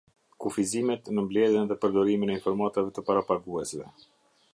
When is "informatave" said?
2.39-2.95